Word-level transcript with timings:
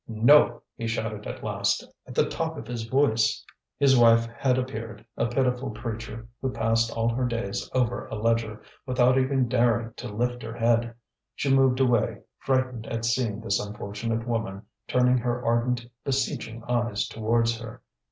"No," 0.07 0.63
he 0.75 0.87
shouted 0.87 1.27
at 1.27 1.43
last, 1.43 1.85
at 2.07 2.15
the 2.15 2.27
top 2.27 2.57
of 2.57 2.65
his 2.65 2.85
voice. 2.87 3.45
His 3.77 3.95
wife 3.95 4.25
had 4.35 4.57
appeared, 4.57 5.05
a 5.15 5.27
pitiful 5.27 5.69
creature 5.69 6.27
who 6.41 6.49
passed 6.51 6.89
all 6.97 7.07
her 7.09 7.27
days 7.27 7.69
over 7.71 8.07
a 8.07 8.15
ledger, 8.15 8.63
without 8.87 9.19
even 9.19 9.47
daring 9.47 9.93
to 9.97 10.07
lift 10.07 10.41
her 10.41 10.55
head. 10.55 10.95
She 11.35 11.53
moved 11.53 11.79
away, 11.79 12.21
frightened 12.39 12.87
at 12.87 13.05
seeing 13.05 13.41
this 13.41 13.59
unfortunate 13.59 14.27
woman 14.27 14.63
turning 14.87 15.19
her 15.19 15.45
ardent, 15.45 15.85
beseeching 16.03 16.63
eyes 16.67 17.07
towards 17.07 17.59
her. 17.59 17.83